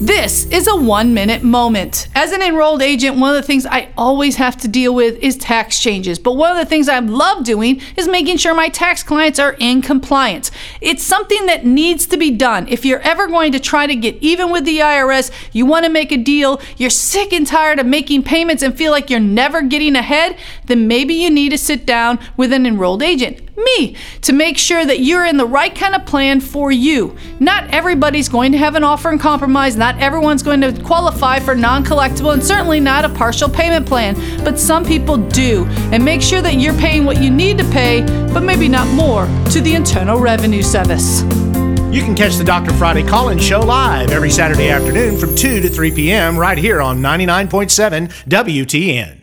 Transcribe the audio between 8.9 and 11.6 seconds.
clients are in compliance. It's something